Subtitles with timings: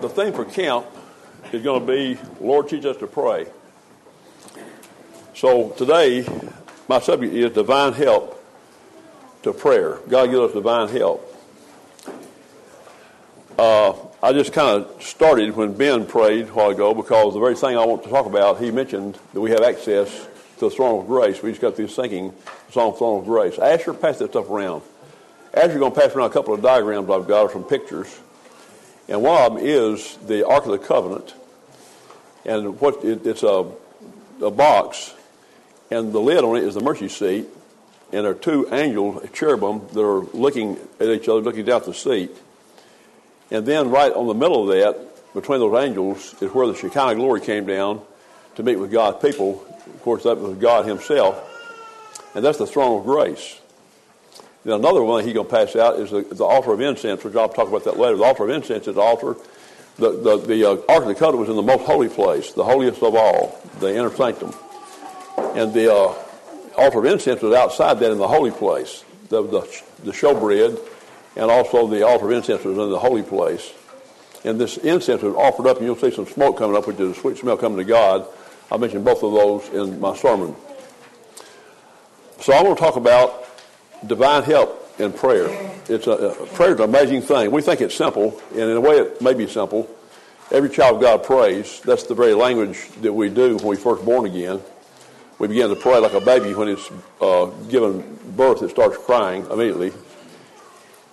[0.00, 0.86] the theme for camp
[1.52, 3.46] is going to be Lord, teach us to pray.
[5.34, 6.26] So today,
[6.88, 8.42] my subject is divine help
[9.42, 9.98] to prayer.
[10.08, 11.26] God give us divine help.
[13.58, 13.92] Uh,
[14.22, 17.76] I just kind of started when Ben prayed a while ago because the very thing
[17.76, 20.10] I want to talk about, he mentioned that we have access
[20.58, 21.42] to the throne of grace.
[21.42, 22.34] We just got through singing
[22.66, 23.58] the Throne of Grace.
[23.58, 24.82] Asher, pass that stuff around.
[25.52, 28.20] Asher's going to pass around a couple of diagrams I've got or some pictures.
[29.10, 31.34] And one of them is the Ark of the Covenant.
[32.44, 33.70] And what it, it's a,
[34.40, 35.12] a box,
[35.90, 37.46] and the lid on it is the mercy seat.
[38.12, 41.92] And there are two angels, cherubim, that are looking at each other, looking down the
[41.92, 42.30] seat.
[43.50, 47.16] And then right on the middle of that, between those angels, is where the Shekinah
[47.16, 48.00] glory came down
[48.56, 49.64] to meet with God's people.
[49.86, 51.46] Of course, that was God Himself.
[52.34, 53.59] And that's the throne of grace.
[54.64, 57.34] Then another one he's going to pass out is the, the, altar of incense, which
[57.34, 58.16] I'll talk about that later.
[58.16, 59.36] The altar of incense is the altar.
[59.96, 62.64] The, the, the uh, Ark of the Covenant was in the most holy place, the
[62.64, 64.54] holiest of all, the inner sanctum.
[65.38, 66.14] And the uh,
[66.76, 69.60] altar of incense was outside that in the holy place, the, the,
[70.04, 70.78] the showbread,
[71.36, 73.72] and also the altar of incense was in the holy place.
[74.44, 77.16] And this incense was offered up, and you'll see some smoke coming up, which is
[77.16, 78.26] a sweet smell coming to God.
[78.70, 80.54] I mentioned both of those in my sermon.
[82.40, 83.49] So I want to talk about
[84.06, 85.48] divine help in prayer.
[85.88, 87.50] It's a, a prayer is an amazing thing.
[87.50, 89.88] We think it's simple, and in a way it may be simple.
[90.50, 91.80] Every child of God prays.
[91.80, 94.60] That's the very language that we do when we first born again.
[95.38, 96.90] We begin to pray like a baby when it's
[97.20, 98.62] uh, given birth.
[98.62, 99.90] It starts crying immediately.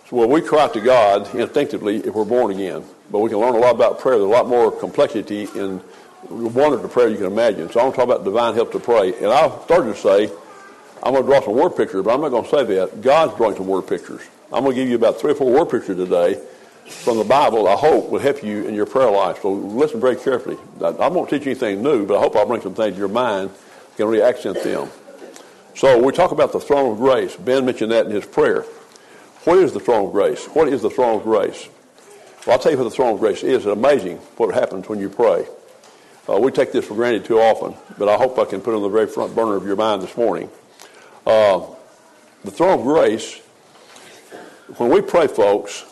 [0.09, 2.83] So well, we cry to God instinctively if we're born again.
[3.11, 4.17] But we can learn a lot about prayer.
[4.17, 5.81] There's a lot more complexity in
[6.29, 7.69] wonder to prayer you can imagine.
[7.71, 9.15] So I want to talk about divine help to pray.
[9.15, 10.31] And I started to say
[11.03, 13.01] I'm going to draw some word pictures, but I'm not going to say that.
[13.01, 14.21] God's drawing some word pictures.
[14.51, 16.41] I'm going to give you about three or four word pictures today
[16.87, 19.41] from the Bible I hope will help you in your prayer life.
[19.41, 20.57] So listen very carefully.
[20.81, 23.49] I won't teach anything new, but I hope I'll bring some things to your mind
[23.49, 24.89] that can really accent them.
[25.75, 27.35] So we talk about the throne of grace.
[27.35, 28.61] Ben mentioned that in his prayer.
[29.43, 30.45] What is the throne of grace?
[30.47, 31.67] What is the throne of grace?
[32.45, 33.57] Well, I'll tell you what the throne of grace is.
[33.57, 35.45] It's amazing what happens when you pray.
[36.29, 38.77] Uh, we take this for granted too often, but I hope I can put it
[38.77, 40.49] on the very front burner of your mind this morning.
[41.27, 41.61] Uh,
[42.45, 43.39] the throne of grace,
[44.77, 45.83] when we pray, folks,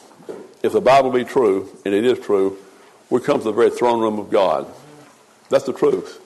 [0.64, 2.58] if the Bible be true, and it is true,
[3.10, 4.66] we come to the very throne room of God.
[5.50, 6.22] That's the truth.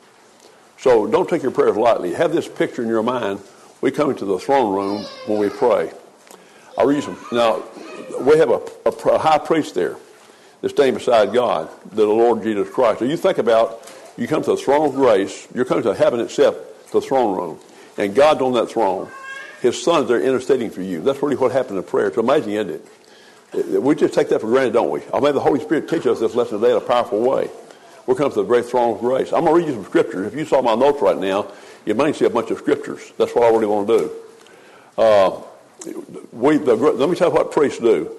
[0.78, 2.14] So don't take your prayers lightly.
[2.14, 3.40] Have this picture in your mind.
[3.81, 5.91] We come into the throne room when we pray.
[6.78, 7.18] I'll read some.
[7.31, 7.64] Now,
[8.22, 9.96] we have a, a, a high priest there
[10.62, 13.00] that's standing beside God, the Lord Jesus Christ.
[13.00, 16.20] So you think about, you come to the throne of grace, you're coming to heaven
[16.20, 16.56] itself,
[16.91, 17.59] the throne room
[18.00, 19.10] and God's on that throne.
[19.62, 21.02] His son's there interceding for you.
[21.02, 22.08] That's really what happened in prayer.
[22.08, 22.82] It's amazing, isn't
[23.54, 23.82] it?
[23.82, 25.02] We just take that for granted, don't we?
[25.14, 27.50] I may the Holy Spirit teach us this lesson today in a powerful way.
[28.06, 29.34] We're coming to the great throne of grace.
[29.34, 30.28] I'm going to read you some scriptures.
[30.28, 31.52] If you saw my notes right now,
[31.86, 33.12] you might see a bunch of scriptures.
[33.18, 34.12] That's what I really want to do.
[34.98, 35.42] Uh,
[36.32, 38.16] we, the, let me tell you what priests do.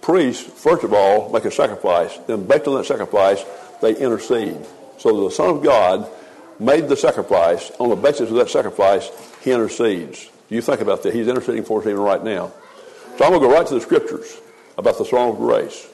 [0.00, 2.16] Priests, first of all, make a sacrifice.
[2.26, 3.44] Then, based on that sacrifice,
[3.82, 4.56] they intercede.
[4.98, 6.08] So the Son of God
[6.60, 9.10] made the sacrifice, on the basis of that sacrifice,
[9.42, 10.28] he intercedes.
[10.48, 11.14] You think about that.
[11.14, 12.52] He's interceding for us even right now.
[13.16, 14.38] So I'm going to go right to the scriptures
[14.76, 15.88] about the throne of grace.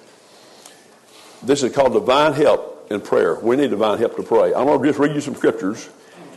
[1.43, 3.37] This is called divine help in prayer.
[3.37, 4.55] We need divine help to pray.
[4.55, 5.89] I'm going to just read you some scriptures.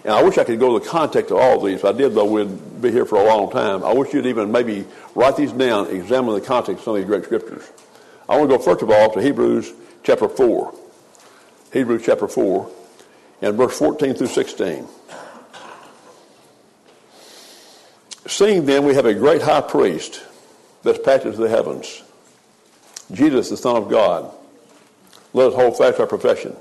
[0.03, 1.79] And I wish I could go to the context of all of these.
[1.79, 3.83] If I did, though, we'd be here for a long time.
[3.83, 4.85] I wish you'd even maybe
[5.15, 7.69] write these down, examine the context of some of these great scriptures.
[8.27, 9.73] I want to go, first of all, to Hebrews
[10.03, 10.73] chapter 4.
[11.73, 12.71] Hebrews chapter 4
[13.41, 14.87] and verse 14 through 16.
[18.27, 20.21] Seeing then we have a great high priest
[20.83, 22.03] that's passed into the heavens,
[23.11, 24.31] Jesus, the Son of God,
[25.33, 26.55] let us hold fast our profession.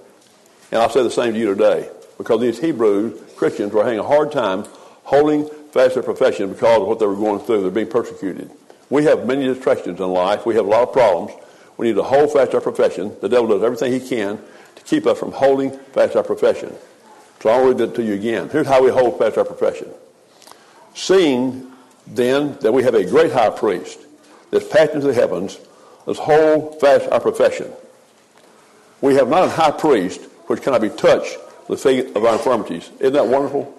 [0.73, 4.03] And I'll say the same to you today, because these Hebrew Christians were having a
[4.03, 4.65] hard time
[5.05, 7.63] holding fast their profession because of what they were going through.
[7.63, 8.51] They're being persecuted.
[8.91, 10.47] We have many distractions in life.
[10.47, 11.33] We have a lot of problems.
[11.77, 13.15] We need to hold fast our profession.
[13.21, 14.41] The devil does everything he can
[14.89, 16.75] keep us from holding fast our profession.
[17.41, 18.49] So I'll read it to you again.
[18.49, 19.89] Here's how we hold fast our profession.
[20.95, 21.71] Seeing
[22.07, 24.01] then that we have a great high priest
[24.51, 25.59] that's passed into the heavens,
[26.07, 27.71] let's hold fast our profession.
[29.01, 31.37] We have not a high priest which cannot be touched
[31.69, 32.91] with the feet of our infirmities.
[32.99, 33.73] Isn't that wonderful?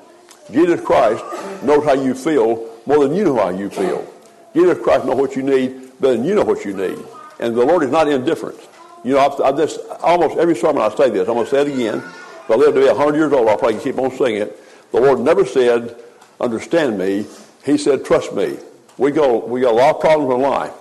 [0.51, 1.23] Jesus Christ
[1.63, 4.07] knows how you feel more than you know how you feel.
[4.53, 7.03] Jesus Christ knows what you need better than you know what you need.
[7.39, 8.59] And the Lord is not indifferent.
[9.03, 11.27] You know, I've, I've just, almost every sermon I say this.
[11.27, 11.97] I'm going to say it again.
[11.97, 14.91] If I live to be 100 years old, I'll probably keep on saying it.
[14.91, 15.95] The Lord never said,
[16.39, 17.25] understand me.
[17.63, 18.57] He said, trust me.
[18.97, 20.73] We go, we got a lot of problems in life.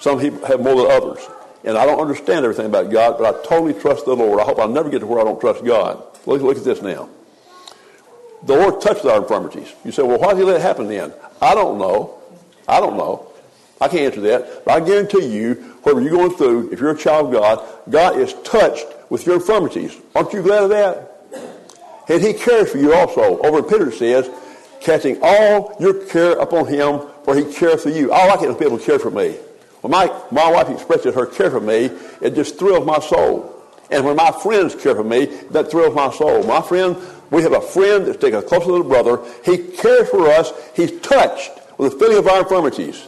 [0.00, 1.26] Some people have more than others.
[1.64, 4.40] And I don't understand everything about God, but I totally trust the Lord.
[4.40, 6.02] I hope I'll never get to where I don't trust God.
[6.24, 7.08] Look, look at this now.
[8.44, 9.74] The Lord touched our infirmities.
[9.84, 11.12] You say, well, why did he let it happen then?
[11.42, 12.18] I don't know.
[12.66, 13.30] I don't know.
[13.80, 14.64] I can't answer that.
[14.64, 18.18] But I guarantee you, whatever you're going through, if you're a child of God, God
[18.18, 19.96] is touched with your infirmities.
[20.14, 21.06] Aren't you glad of that?
[22.08, 23.38] And he cares for you also.
[23.38, 24.28] Over Peter says,
[24.80, 28.12] casting all your care upon him, for he cares for you.
[28.12, 29.36] I like it when people care for me.
[29.80, 31.90] When my, my wife expresses her care for me,
[32.20, 33.56] it just thrills my soul.
[33.90, 36.42] And when my friends care for me, that thrills my soul.
[36.44, 36.96] My friend,
[37.30, 39.20] we have a friend that's taken a close little brother.
[39.44, 40.52] He cares for us.
[40.74, 43.06] He's touched with the feeling of our infirmities.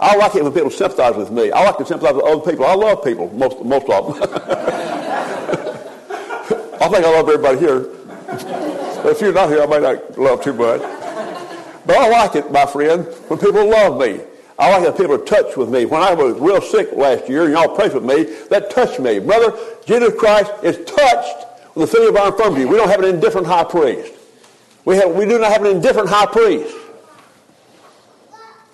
[0.00, 1.50] I like it when people sympathize with me.
[1.50, 2.66] I like to sympathize with other people.
[2.66, 4.22] I love people, most, most of them.
[6.80, 7.80] I think I love everybody here.
[9.02, 10.80] But if you're not here, I might not love too much.
[11.84, 14.20] But I like it, my friend, when people love me.
[14.58, 15.84] I like it when people are touched with me.
[15.86, 19.18] When I was real sick last year, and y'all prayed with me, that touched me.
[19.18, 22.64] Brother, Jesus Christ is touched with the feeling of our infirmity.
[22.66, 24.12] We don't have an indifferent high priest.
[24.84, 26.74] We, have, we do not have an indifferent high priest.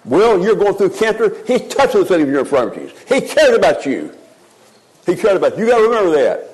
[0.05, 1.37] Well, you're going through cancer.
[1.47, 2.93] He touched the feeling of your infirmities.
[3.09, 4.15] He cared about you.
[5.07, 5.65] He cared about you.
[5.65, 6.51] You got to remember that.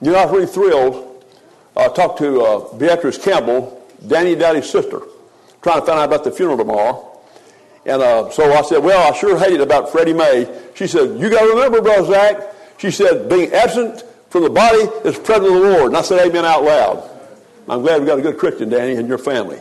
[0.00, 1.24] You know, I was really thrilled.
[1.76, 5.02] I uh, talked to uh, Beatrice Campbell, Danny and Daddy's sister,
[5.62, 7.20] trying to find out about the funeral tomorrow.
[7.86, 10.62] And uh, so I said, well, I sure hated about Freddie May.
[10.74, 12.54] She said, you got to remember, Brother Zach.
[12.78, 15.86] She said, being absent from the body is present with the Lord.
[15.86, 17.10] And I said amen out loud.
[17.68, 19.60] I'm glad we got a good Christian, Danny, in your family.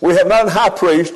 [0.00, 1.14] We have not a high priest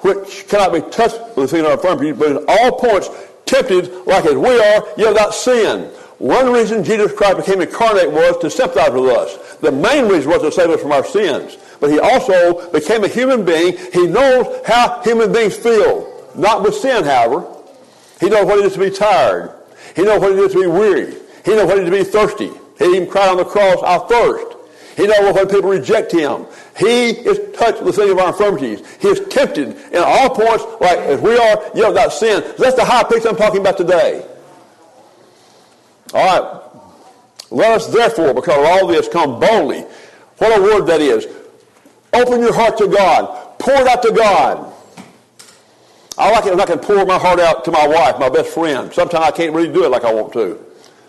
[0.00, 3.08] which cannot be touched with the feeling of infirmity, but in all points
[3.46, 5.90] tempted like as we are, yet without sin.
[6.18, 9.56] One reason Jesus Christ became incarnate was to sympathize with us.
[9.56, 11.56] The main reason was to save us from our sins.
[11.80, 13.76] But he also became a human being.
[13.92, 16.08] He knows how human beings feel.
[16.36, 17.46] Not with sin, however.
[18.20, 19.52] He knows what it is to be tired.
[19.96, 21.16] He knows what it is to be weary.
[21.44, 22.50] He knows what it is to be thirsty.
[22.78, 24.56] He even cried on the cross, I thirst.
[24.96, 26.46] He knows what when people reject him.
[26.78, 28.82] He is touched with the thing of our infirmities.
[29.00, 32.42] He is tempted in all points like as we are, yet without sin.
[32.58, 34.26] That's the high priest I'm talking about today.
[36.14, 36.62] All right.
[37.50, 39.84] Let us therefore, because of all this, come boldly.
[40.38, 41.26] What a word that is.
[42.14, 43.58] Open your heart to God.
[43.58, 44.72] Pour it out to God.
[46.18, 48.50] I like it when I can pour my heart out to my wife, my best
[48.50, 48.92] friend.
[48.92, 50.58] Sometimes I can't really do it like I want to.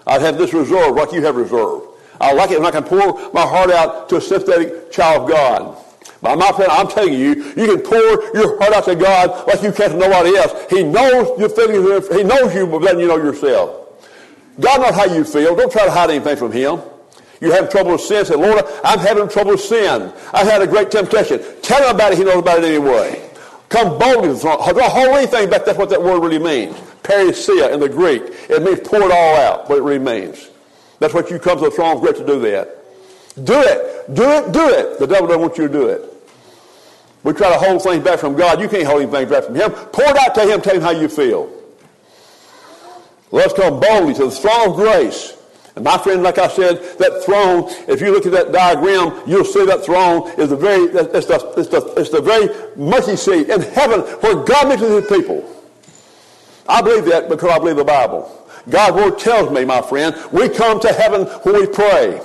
[0.06, 1.84] I have this reserve like you have reserve.
[2.20, 5.30] I like it when I can pour my heart out to a sympathetic child of
[5.30, 5.78] God.
[6.22, 8.00] But my friend, I'm telling you, you can pour
[8.34, 10.54] your heart out to God like you can to nobody else.
[10.70, 12.08] He knows your feelings.
[12.08, 13.84] He knows you better than you know yourself.
[14.60, 15.56] God knows how you feel.
[15.56, 16.80] Don't try to hide anything from Him.
[17.42, 18.24] You have trouble with sin.
[18.26, 20.14] Say, Lord, I'm having trouble with sin.
[20.34, 21.42] I've had a great temptation.
[21.62, 22.20] Tell him about it.
[22.20, 23.30] He knows about it anyway.
[23.68, 24.40] Come boldly to.
[24.40, 25.66] Don't hold anything back.
[25.66, 26.74] That's what that word really means.
[27.04, 28.22] Parrhesia in the Greek.
[28.50, 30.52] It means pour it all out, but it means.
[31.00, 32.78] That's what you come to the throne of grace to do that.
[33.44, 34.14] Do it.
[34.14, 34.52] Do it.
[34.52, 35.00] Do it.
[35.00, 36.10] The devil doesn't want you to do it.
[37.24, 38.60] We try to hold things back from God.
[38.60, 39.72] You can't hold anything back from him.
[39.72, 40.62] Pour it out to him.
[40.62, 41.50] Tell him how you feel.
[43.32, 45.36] Let's come boldly to the throne of grace.
[45.76, 49.46] And my friend, like I said, that throne, if you look at that diagram, you'll
[49.46, 53.50] see that throne is the very, it's the, it's the, it's the very mercy seat
[53.50, 55.50] in heaven where God meets with his people.
[56.68, 58.43] I believe that because I believe the Bible.
[58.70, 62.22] God's word tells me, my friend, we come to heaven when we pray.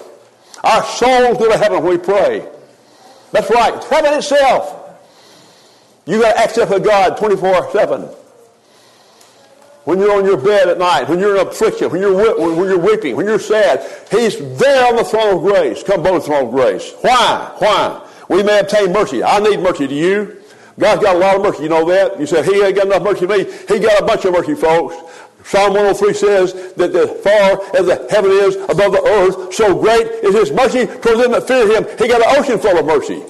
[0.63, 2.49] Our souls go to heaven when we pray.
[3.33, 3.83] That's right.
[3.85, 4.75] Heaven itself.
[6.07, 8.09] You got access to God 24 7.
[9.85, 12.79] When you're on your bed at night, when you're in affliction, when you're, when you're
[12.79, 13.81] weeping, when you're sad,
[14.11, 15.83] He's there on the throne of grace.
[15.83, 16.93] Come both the throne of grace.
[17.01, 17.55] Why?
[17.59, 18.07] Why?
[18.29, 19.25] We may obtain mercy.
[19.25, 19.87] I need mercy.
[19.87, 20.43] Do you?
[20.79, 21.65] God's got a lot of mercy.
[21.65, 22.21] You know that?
[22.21, 23.45] You said, He ain't got enough mercy to me.
[23.67, 24.95] He got a bunch of mercy, folks.
[25.45, 30.07] Psalm 103 says that as far as the heaven is above the earth, so great
[30.23, 31.85] is his mercy toward them that fear him.
[31.99, 33.23] He got an ocean full of mercy.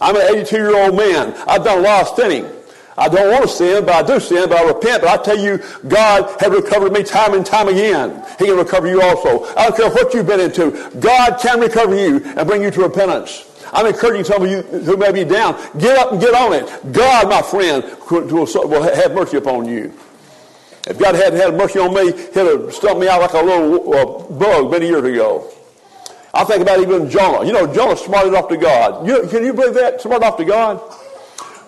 [0.00, 1.34] I'm an 82 year old man.
[1.46, 2.50] I've done a lot of sinning.
[2.96, 5.02] I don't want to sin, but I do sin, but I repent.
[5.02, 8.24] But I tell you, God has recovered me time and time again.
[8.40, 9.44] He can recover you also.
[9.56, 10.72] I don't care what you've been into.
[10.98, 13.44] God can recover you and bring you to repentance.
[13.72, 15.54] I'm encouraging some of you who may be down.
[15.78, 16.92] Get up and get on it.
[16.92, 19.92] God, my friend, will have mercy upon you.
[20.88, 23.94] If God hadn't had mercy on me, he'd have stumped me out like a little
[23.94, 25.50] uh, bug many years ago.
[26.32, 27.44] I think about even Jonah.
[27.44, 29.06] You know, Jonah smarted off to God.
[29.06, 30.00] You, can you believe that?
[30.00, 30.80] Smart off to God?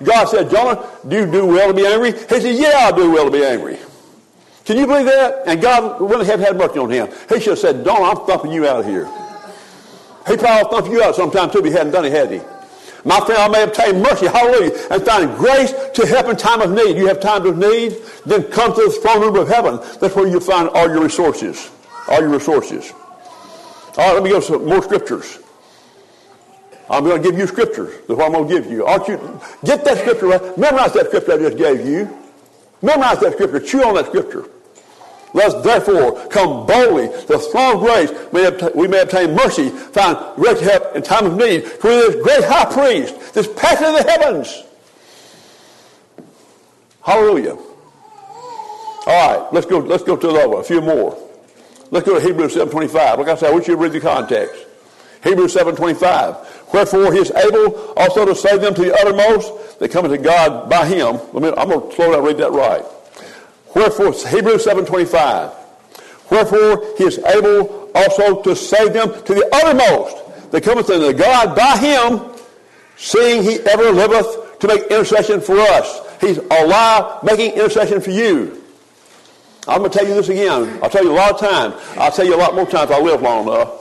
[0.03, 2.13] God said, Jonah, do you do well to be angry?
[2.13, 3.79] He said, yeah, I do well to be angry.
[4.65, 5.43] Can you believe that?
[5.47, 7.09] And God really had had mercy on him.
[7.29, 9.05] He should have said, Jonah, I'm thumping you out of here.
[10.27, 12.41] He probably thumped you out sometime too, if he hadn't done it, had he?
[13.05, 16.71] My friend, I may obtain mercy, hallelujah, and find grace to help in time of
[16.71, 16.97] need.
[16.97, 19.81] You have time of need, then come to the throne room of heaven.
[20.01, 21.71] That's where you find all your resources.
[22.09, 22.93] All your resources.
[23.97, 25.39] All right, let me give some more scriptures.
[26.91, 27.95] I'm going to give you scriptures.
[28.09, 28.85] That's what I'm going to give you.
[28.85, 29.41] Aren't you?
[29.65, 30.59] Get that scripture right.
[30.59, 32.17] Memorize that scripture I just gave you.
[32.83, 33.61] Memorize that scripture.
[33.61, 34.49] Chew on that scripture.
[35.33, 38.75] Let us therefore come boldly to the throne of grace.
[38.75, 41.65] we may obtain mercy, find great help in time of need.
[41.65, 44.65] For this great high priest, this pastor of the heavens.
[47.03, 47.57] Hallelujah.
[49.07, 49.79] All right, let's go.
[49.79, 50.59] Let's go to the other.
[50.59, 51.17] A few more.
[51.91, 53.19] Let's go to Hebrews 7:25.
[53.19, 54.67] Like I said, I want you to read the context.
[55.25, 56.73] Hebrews 7:25.
[56.73, 60.69] Wherefore he is able also to save them to the uttermost that come to God
[60.71, 61.19] by him.
[61.35, 62.85] I'm going to slow down read that right.
[63.75, 65.55] Wherefore, Hebrews 7.25.
[66.31, 71.57] Wherefore he is able also to save them to the uttermost that cometh unto God
[71.57, 72.21] by him,
[72.97, 76.01] seeing he ever liveth to make intercession for us.
[76.21, 78.63] He's alive making intercession for you.
[79.67, 80.81] I'm going to tell you this again.
[80.83, 81.75] I'll tell you a lot of times.
[81.97, 83.80] I'll tell you a lot more times I live long enough.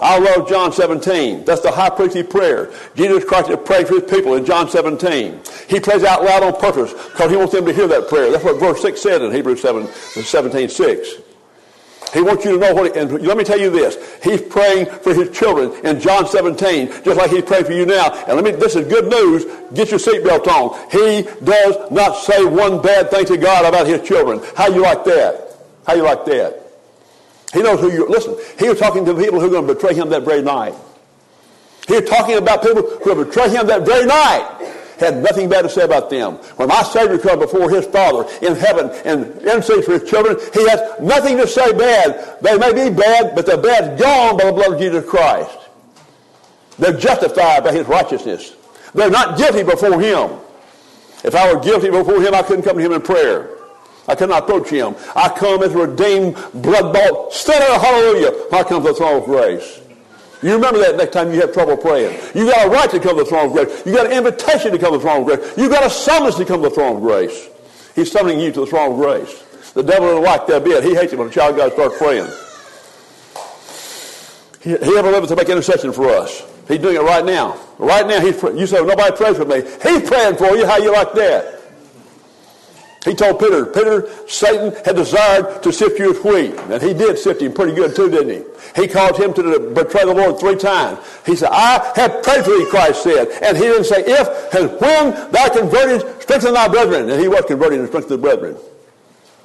[0.00, 1.44] I love John 17.
[1.44, 2.72] That's the high priestly prayer.
[2.96, 5.40] Jesus Christ prayed for his people in John 17.
[5.68, 8.30] He prays out loud on purpose because he wants them to hear that prayer.
[8.30, 11.08] That's what verse 6 said in Hebrews 7, 17, 6.
[12.12, 13.96] He wants you to know what, and let me tell you this.
[14.22, 18.12] He's praying for his children in John 17, just like he's praying for you now.
[18.26, 19.44] And let me, this is good news.
[19.74, 20.78] Get your seatbelt on.
[20.90, 24.40] He does not say one bad thing to God about his children.
[24.56, 25.56] How you like that?
[25.86, 26.63] How you like that?
[27.54, 28.36] He knows who you listen.
[28.58, 30.74] He was talking to people who are going to betray him that very night.
[31.86, 34.72] He was talking about people who will betray him that very night.
[34.98, 36.34] Had nothing bad to say about them.
[36.56, 40.68] When my Savior comes before his Father in heaven and intercedes for his children, he
[40.68, 42.38] has nothing to say bad.
[42.40, 45.58] They may be bad, but the bad's gone by the blood of Jesus Christ.
[46.78, 48.54] They're justified by his righteousness.
[48.94, 50.38] They're not guilty before him.
[51.24, 53.50] If I were guilty before him, I couldn't come to him in prayer.
[54.06, 54.94] I cannot approach him.
[55.16, 58.32] I come as a redeemed, blood-bought sinner, hallelujah.
[58.52, 59.80] I come to the throne of grace.
[60.42, 62.20] You remember that next time you have trouble praying.
[62.34, 63.86] You got a right to come to the throne of grace.
[63.86, 65.56] You got an invitation to come to the throne of grace.
[65.56, 67.48] You got a summons to come to the throne of grace.
[67.94, 69.42] He's summoning you to the throne of grace.
[69.72, 70.84] The devil doesn't like that bit.
[70.84, 72.28] He hates it when a child of God starts praying.
[74.60, 76.42] He, he ever lived to make intercession for us.
[76.68, 77.58] He's doing it right now.
[77.78, 79.62] Right now, he's, you say, nobody prays for me.
[79.62, 80.66] He's praying for you.
[80.66, 81.63] How you like that?
[83.04, 86.54] He told Peter, Peter, Satan had desired to sift you as wheat.
[86.72, 88.82] And he did sift him pretty good too, didn't he?
[88.82, 89.42] He called him to
[89.74, 90.98] betray the Lord three times.
[91.26, 93.28] He said, I have prayed for thee, Christ said.
[93.42, 97.10] And he didn't say, if and when thou convertest, strengthen thy brethren.
[97.10, 98.56] And he was converting and strengthening the brethren.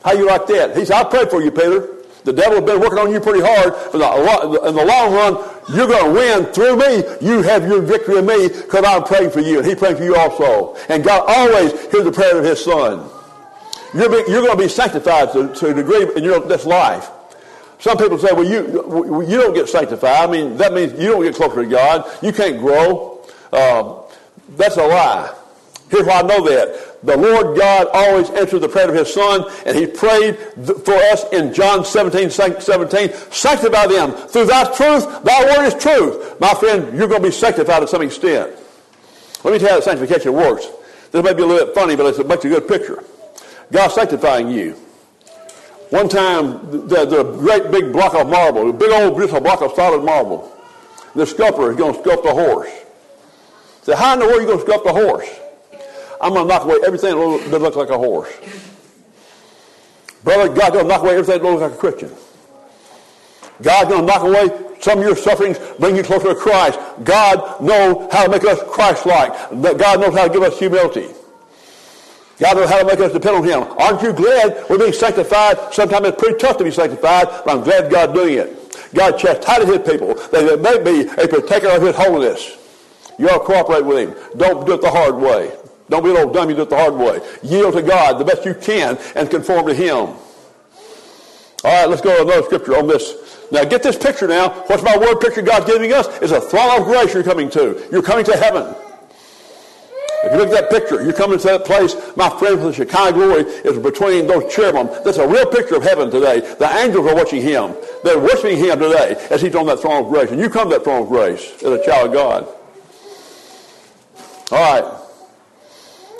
[0.06, 0.78] How you like that?
[0.78, 1.98] He said, I prayed for you, Peter.
[2.24, 3.74] The devil has been working on you pretty hard.
[3.94, 5.36] In the long run,
[5.76, 7.04] you're going to win through me.
[7.20, 9.58] You have your victory in me because I'm praying for you.
[9.60, 10.76] And he prayed for you also.
[10.88, 13.10] And God always hears the prayer of his son.
[13.94, 17.10] You're, you're going to be sanctified to, to a degree in your, this life.
[17.80, 20.30] Some people say, well, you, you don't get sanctified.
[20.30, 22.06] I mean, that means you don't get closer to God.
[22.22, 23.26] You can't grow.
[23.52, 24.02] Uh,
[24.58, 25.34] that's a lie.
[25.90, 27.02] Here's why I know that.
[27.02, 30.38] The Lord God always answered the prayer of his son, and he prayed
[30.84, 34.12] for us in John 17, 17, sanctify them.
[34.12, 36.40] Through thy truth, thy word is truth.
[36.40, 38.54] My friend, you're going to be sanctified to some extent.
[39.44, 40.68] Let me tell you how sanctification works.
[41.12, 43.04] This may be a little bit funny, but it's a much a good picture.
[43.72, 44.74] God sanctifying you.
[45.90, 49.74] One time, there's a great big block of marble, a big old beautiful block of
[49.74, 50.56] solid marble.
[51.16, 52.72] The sculptor is going to sculpt a horse.
[53.82, 55.30] Say, how in the world are you going to sculpt a horse?
[56.22, 57.16] I'm going to knock away everything
[57.50, 58.32] that looks like a horse.
[60.24, 62.12] Brother, God's going to knock away everything that looks like a Christian.
[63.62, 64.50] God's going to knock away
[64.82, 66.80] some of your sufferings, bring you closer to Christ.
[67.04, 69.32] God knows how to make us Christ-like.
[69.78, 71.08] God knows how to give us humility.
[72.40, 73.64] God knows how to make us depend on Him.
[73.78, 75.74] Aren't you glad we're being sanctified?
[75.74, 78.56] Sometimes it's pretty tough to be sanctified, but I'm glad God's doing it.
[78.94, 82.58] God chastises His people that they may be a partaker of His holiness.
[83.20, 84.16] You to cooperate with Him.
[84.38, 85.52] Don't do it the hard way.
[85.90, 87.20] Don't be an old dummy, do it the hard way.
[87.44, 90.16] Yield to God the best you can and conform to Him.
[91.66, 93.48] All right, let's go to another scripture on this.
[93.52, 94.50] Now get this picture now.
[94.68, 96.08] What's my word picture God's giving us?
[96.22, 97.86] Is a throne of grace you're coming to.
[97.92, 98.74] You're coming to heaven.
[100.22, 103.14] If you look at that picture, you come into that place, my friend, the Shekinah
[103.14, 104.88] glory is between those cherubim.
[105.06, 106.42] That's a real picture of heaven today.
[106.42, 107.74] The angels are watching him.
[108.04, 110.32] They're worshiping him today as he's on that throne of grace.
[110.32, 112.48] And you come to that throne of grace as a child of God.
[114.52, 115.00] All right.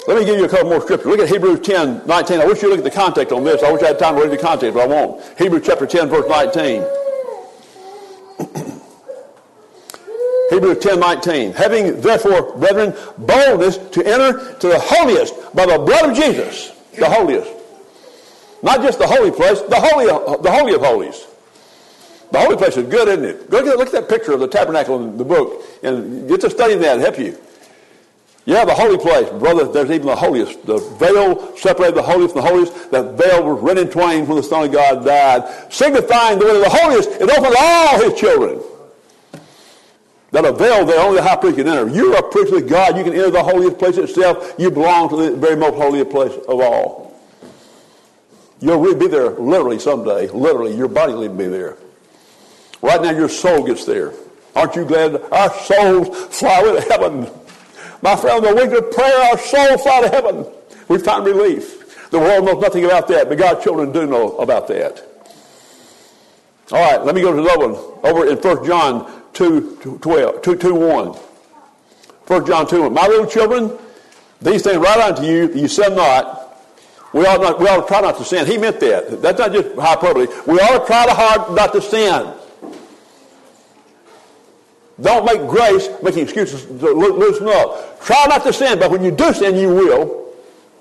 [0.08, 1.08] Let me give you a couple more scriptures.
[1.08, 2.40] Look at Hebrews 10, 19.
[2.40, 3.62] I wish you look at the context on this.
[3.64, 5.22] I wish I had time to read the context, but I won't.
[5.38, 6.84] Hebrews chapter 10, verse 19.
[10.50, 11.54] Hebrews 10 19.
[11.54, 17.10] Having therefore, brethren, boldness to enter to the holiest by the blood of Jesus, the
[17.10, 17.52] holiest.
[18.62, 21.26] Not just the holy place, the holy, the holy of holies.
[22.32, 23.50] The holy place is good, isn't it?
[23.50, 26.80] Go look at that picture of the tabernacle in the book and get to studying
[26.82, 27.00] that.
[27.00, 27.38] Help you.
[28.46, 29.72] Yeah, the holy place, brother.
[29.72, 30.66] There's even the holiest.
[30.66, 32.92] The veil separated the holiest from the holiest.
[32.92, 36.56] That veil was rent in twain when the Son of God died, signifying the way
[36.56, 37.10] of the holiest.
[37.12, 38.62] It opened all His children.
[40.32, 41.90] That avail there only the high priest can enter.
[41.90, 42.98] You're a priest of God.
[42.98, 44.54] You can enter the holiest place itself.
[44.60, 47.20] You belong to the very most holy place of all.
[48.60, 50.28] You'll really be there literally someday.
[50.28, 51.78] Literally, your body will be there.
[52.82, 54.14] Right now, your soul gets there.
[54.56, 57.28] Aren't you glad our souls fly to heaven?
[58.02, 60.46] My friend, the week of prayer, our souls fly to heaven.
[60.88, 62.10] We find relief.
[62.12, 65.06] The world knows nothing about that, but God's children do know about that.
[66.72, 68.00] All right, let me go to another one.
[68.04, 71.08] Over in 1 John 2, 12, 2, 2 1.
[71.08, 72.94] 1 John 2 1.
[72.94, 73.72] My little children,
[74.42, 76.58] these things write unto you, you sin not.
[77.14, 78.46] We ought, not, we ought to try not to sin.
[78.46, 79.22] He meant that.
[79.22, 80.28] That's not just hyperbole.
[80.46, 82.34] We ought to try to hard not to sin.
[85.02, 88.02] Don't make grace making excuses to loosen up.
[88.02, 90.29] Try not to sin, but when you do sin, you will.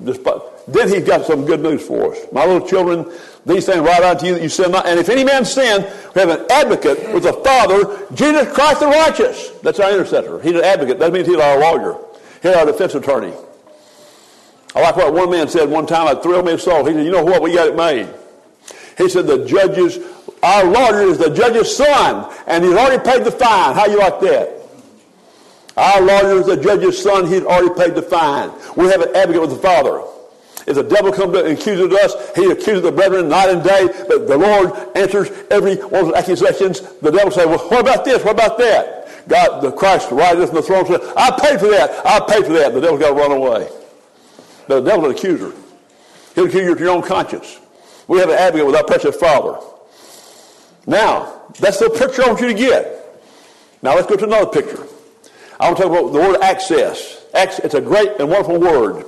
[0.00, 2.21] Then he's got some good news for us.
[2.33, 3.11] My little children,
[3.47, 4.87] these things write unto you that you sin not.
[4.87, 5.83] And if any man sin,
[6.14, 9.50] we have an advocate with the Father, Jesus Christ the righteous.
[9.62, 10.40] That's our intercessor.
[10.40, 10.99] He's an advocate.
[10.99, 11.99] That means he's our lawyer.
[12.43, 13.33] He's our defense attorney.
[14.75, 16.14] I like what one man said one time.
[16.17, 16.85] It thrilled me so.
[16.85, 17.43] He said, you know what?
[17.43, 18.09] We got it made.
[18.99, 19.99] He said the judges
[20.43, 23.75] our lawyer is the judge's son, and he's already paid the fine.
[23.75, 24.58] How you like that?
[25.79, 27.27] Our lawyer is the judge's son.
[27.27, 28.51] He's already paid the fine.
[28.77, 30.03] We have an advocate with the Father.
[30.67, 34.27] If the devil comes and accuses us, he accuses the brethren night and day, but
[34.27, 36.81] the Lord answers every one of the accusations.
[36.81, 38.23] The devil says, well, what about this?
[38.23, 39.29] What about that?
[39.29, 42.05] God, the Christ rises from the throne says, I paid for that.
[42.05, 42.75] I paid for that.
[42.75, 43.69] The devil's got to run away.
[44.67, 45.55] But the devil's an accuser.
[46.35, 47.61] He'll accuse you of your own conscience.
[48.07, 49.59] We have an advocate with our precious Father.
[50.87, 53.23] Now, that's the picture I want you to get.
[53.83, 54.87] Now let's go to another picture.
[55.61, 57.25] I want to talk about the word access.
[57.35, 59.05] It's a great and wonderful word.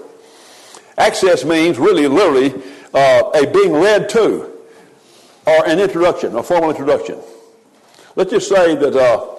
[0.98, 2.60] Access means really, literally,
[2.92, 4.50] uh, a being led to,
[5.46, 7.18] or an introduction, a formal introduction.
[8.16, 9.36] Let's just say that uh,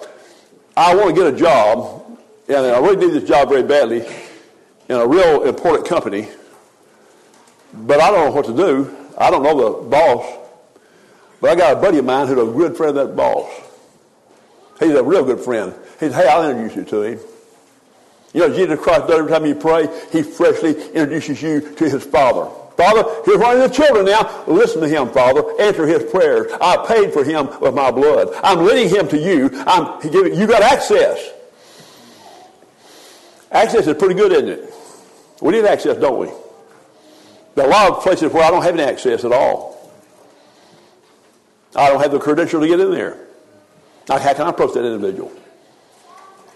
[0.76, 4.06] I want to get a job, and I really need this job very badly
[4.88, 6.28] in a real important company,
[7.74, 8.96] but I don't know what to do.
[9.18, 10.38] I don't know the boss.
[11.40, 13.50] But I got a buddy of mine who's a good friend of that boss.
[14.80, 15.74] He's a real good friend.
[16.02, 17.20] He said, hey, I'll introduce you to him.
[18.34, 22.50] You know, Jesus Christ every time you pray, he freshly introduces you to his Father.
[22.76, 24.42] Father, here's one of the children now.
[24.48, 25.44] Listen to him, Father.
[25.60, 26.50] Answer his prayers.
[26.60, 28.30] I paid for him with my blood.
[28.42, 29.48] I'm leading him to you.
[29.64, 31.30] I'm giving, you got access.
[33.52, 34.74] Access is pretty good, isn't it?
[35.40, 36.26] We need access, don't we?
[37.54, 39.92] There are a lot of places where I don't have any access at all.
[41.76, 43.24] I don't have the credential to get in there.
[44.08, 45.30] Now, how can I approach that individual?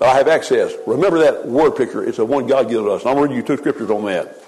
[0.01, 0.75] I have access.
[0.87, 2.05] Remember that word picture.
[2.05, 3.03] It's the one God gives us.
[3.03, 4.43] And I'm reading you two scriptures on that.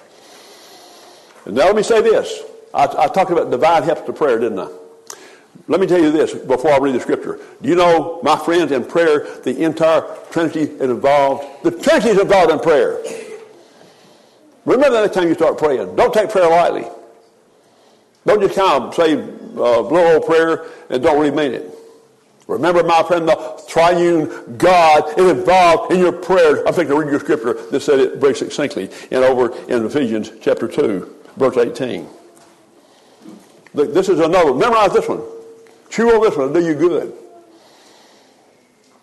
[1.47, 2.43] And now let me say this.
[2.75, 4.69] I, I talked about divine help to prayer, didn't I?
[5.67, 7.39] Let me tell you this before I read the scripture.
[7.63, 11.65] Do you know, my friends, in prayer, the entire Trinity is involved.
[11.65, 13.03] The Trinity is involved in prayer.
[14.65, 15.97] Remember that next time you start praying.
[15.97, 16.87] Don't take prayer lightly.
[18.27, 21.78] Don't just kind of say uh, little old prayer and don't really mean it.
[22.49, 26.61] Remember, my friend, the triune God is involved in your prayers.
[26.67, 30.33] I'm thinking to read your scripture that said it very succinctly and over in Ephesians
[30.41, 32.09] chapter 2, verse 18.
[33.75, 34.55] This is another.
[34.55, 35.23] Memorize this one.
[35.91, 36.49] Chew on this one.
[36.49, 37.13] It'll do you good.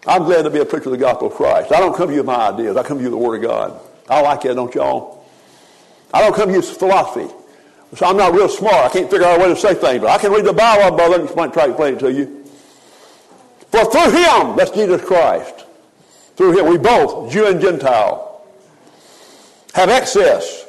[0.07, 1.71] I'm glad to be a preacher of the gospel of Christ.
[1.71, 2.75] I don't come to you with my ideas.
[2.77, 3.79] I come to you with the Word of God.
[4.09, 5.23] I like that, don't y'all?
[6.11, 7.31] I don't come to you with philosophy.
[7.95, 8.85] So I'm not real smart.
[8.85, 10.95] I can't figure out a way to say things, but I can read the Bible,
[10.97, 12.44] brother, and try to explain it to you.
[13.75, 15.65] For through him, that's Jesus Christ,
[16.37, 18.41] through him, we both, Jew and Gentile,
[19.73, 20.65] have access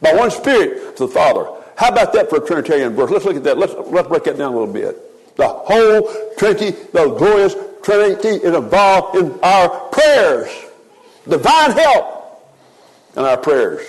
[0.00, 1.46] by one Spirit to the Father.
[1.76, 3.10] How about that for a Trinitarian verse?
[3.10, 3.58] Let's look at that.
[3.58, 5.36] Let's, let's break that down a little bit.
[5.36, 10.48] The whole Trinity, the glorious Trinity is involved in our prayers.
[11.28, 12.50] Divine help
[13.14, 13.86] in our prayers.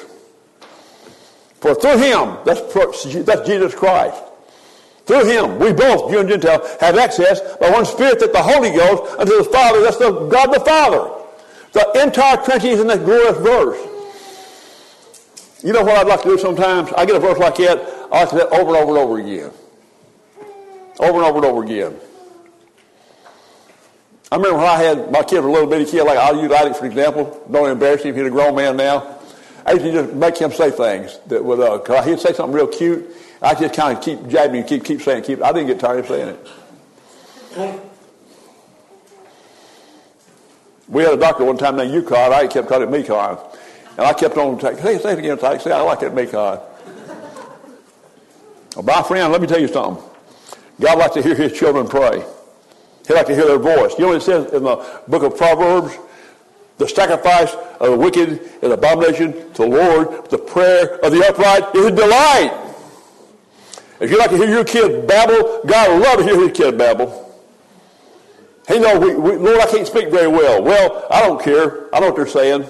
[1.61, 2.61] For through him, that's,
[3.23, 4.21] that's Jesus Christ.
[5.05, 8.71] Through him, we both, Jew and Gentile, have access by one Spirit that the Holy
[8.71, 11.11] Ghost unto the Father, that's the God the Father.
[11.73, 13.79] The entire Trinity is in that glorious verse.
[15.61, 16.91] You know what I'd like to do sometimes?
[16.93, 17.79] I get a verse like that,
[18.11, 19.51] I like to do that over and over and over again.
[20.99, 21.99] Over and over and over again.
[24.31, 26.79] I remember when I had my kid, a little bitty kid, like I'll use Alex
[26.79, 27.45] for example.
[27.51, 29.19] Don't embarrass him if he's a grown man now.
[29.65, 32.67] I used to just make him say things that would, uh, he'd say something real
[32.67, 33.15] cute.
[33.43, 35.43] I just kind of keep jabbing him, keep, keep saying, keep.
[35.43, 37.81] I didn't get tired of saying it.
[40.87, 42.31] We had a doctor one time named Yukon.
[42.31, 43.37] I kept calling it Mekon.
[43.97, 45.57] And I kept on saying, say it again, Ty.
[45.57, 46.61] Say, I like that Mekon.
[48.75, 50.03] Well, my friend, let me tell you something.
[50.79, 52.23] God likes to hear his children pray.
[53.07, 53.93] He likes to hear their voice.
[53.97, 55.97] You know what it says in the book of Proverbs?
[56.77, 60.29] The sacrifice of the wicked is abomination to the Lord.
[60.29, 62.62] The prayer of the upright is a delight.
[63.99, 66.77] If you like to hear your kid babble, God will love to hear his kid
[66.77, 67.19] babble.
[68.67, 70.63] He knows, we, we, Lord, I can't speak very well.
[70.63, 71.93] Well, I don't care.
[71.93, 72.65] I know what they're saying.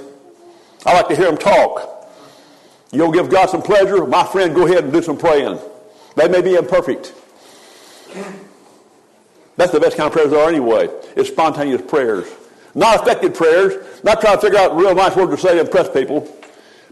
[0.85, 2.11] I like to hear them talk.
[2.91, 4.05] You'll give God some pleasure.
[4.05, 5.59] My friend, go ahead and do some praying.
[6.15, 7.13] They may be imperfect.
[9.55, 10.89] That's the best kind of prayers there are anyway.
[11.15, 12.27] It's spontaneous prayers.
[12.75, 14.01] Not affected prayers.
[14.03, 16.27] Not trying to figure out real nice words to say to impress people.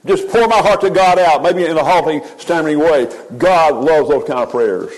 [0.05, 3.07] Just pour my heart to God out, maybe in a halting, stammering way.
[3.37, 4.91] God loves those kind of prayers.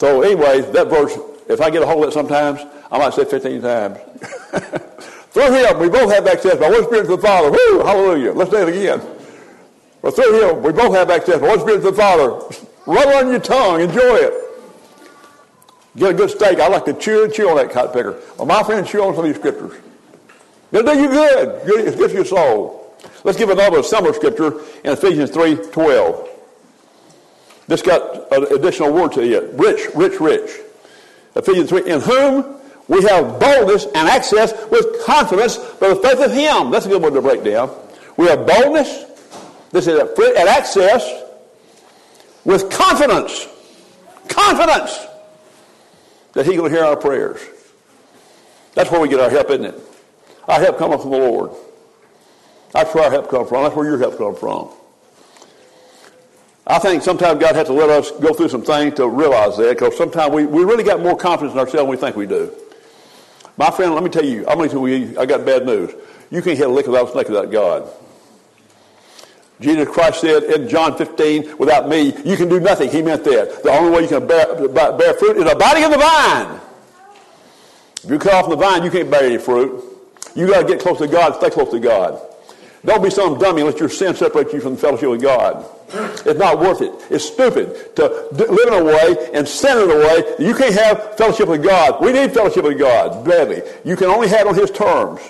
[0.00, 1.16] So anyway, that verse,
[1.48, 3.98] if I get a hold of it sometimes, I might say 15 times.
[5.30, 7.50] through him, we both have access by one Spirit to the Father.
[7.50, 8.32] Woo, hallelujah.
[8.32, 9.00] Let's say it again.
[10.02, 12.30] Well, through him, we both have access by one Spirit to the Father.
[12.86, 13.80] Rub on your tongue.
[13.80, 14.34] Enjoy it.
[15.96, 16.58] Get a good steak.
[16.58, 18.20] I like to chew and chew on that cotton picker.
[18.36, 19.80] Well, my friend, chew on some of these scriptures.
[20.72, 21.62] It'll do you good.
[21.86, 22.96] It's good for your soul.
[23.22, 26.28] Let's give another summer scripture in Ephesians 3, 12.
[27.66, 29.54] This got an additional word to it.
[29.54, 30.50] Rich, rich, rich.
[31.34, 32.56] Ephesians 3, in whom
[32.88, 36.70] we have boldness and access with confidence by the faith of Him.
[36.70, 37.74] That's a good one to break down.
[38.16, 39.04] We have boldness.
[39.70, 41.22] This is an access
[42.44, 43.48] with confidence.
[44.28, 45.06] Confidence
[46.34, 47.40] that He will hear our prayers.
[48.74, 49.80] That's where we get our help, isn't it?
[50.48, 51.50] Our help comes from the Lord.
[52.72, 53.62] That's where our help comes from.
[53.62, 54.68] That's where your help comes from.
[56.66, 59.78] I think sometimes God has to let us go through some things to realize that
[59.78, 62.52] because sometimes we, we really got more confidence in ourselves than we think we do.
[63.56, 65.92] My friend, let me tell you, I'm going to tell you, I got bad news.
[66.30, 67.88] You can't hit a lick without a snake without God.
[69.60, 72.90] Jesus Christ said in John 15, without me, you can do nothing.
[72.90, 73.62] He meant that.
[73.62, 76.60] The only way you can bear, bear fruit is abiding in the vine.
[78.02, 79.93] If you cut off the vine, you can't bear any fruit.
[80.34, 82.20] You got to get close to God, stay close to God.
[82.84, 85.64] Don't be some dummy let your sin separate you from the fellowship with God.
[86.26, 86.92] It's not worth it.
[87.10, 91.16] It's stupid to live in a way and sin in a way you can't have
[91.16, 92.02] fellowship with God.
[92.04, 93.62] We need fellowship with God badly.
[93.84, 95.20] You can only have it on His terms.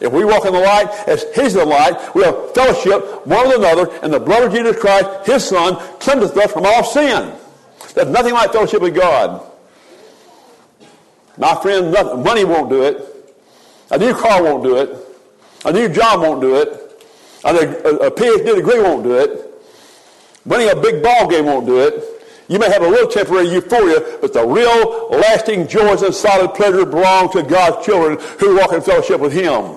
[0.00, 3.58] If we walk in the light as He's the light, we have fellowship one with
[3.58, 7.32] another, and the blood of Jesus Christ, His Son, cleanseth us from all sin.
[7.94, 9.44] There's nothing like fellowship with God.
[11.36, 13.17] My friend, nothing, money won't do it.
[13.90, 14.96] A new car won't do it.
[15.64, 17.04] A new job won't do it.
[17.44, 19.44] A, a PhD degree won't do it.
[20.44, 22.04] Winning a big ball game won't do it.
[22.48, 26.86] You may have a little temporary euphoria, but the real lasting joys and solid pleasure
[26.86, 29.76] belong to God's children who walk in fellowship with Him.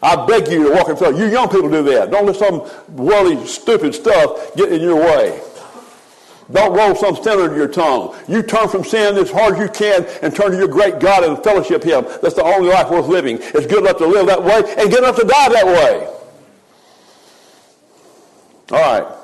[0.00, 1.20] I beg you to walk in fellowship.
[1.20, 2.12] You young people do that.
[2.12, 5.42] Don't let some worldly, stupid stuff get in your way.
[6.50, 8.16] Don't roll some sin under your tongue.
[8.26, 11.22] You turn from sin as hard as you can and turn to your great God
[11.24, 12.06] and fellowship Him.
[12.22, 13.38] That's the only life worth living.
[13.40, 16.14] It's good enough to live that way and good enough to die that way.
[18.70, 19.14] All right.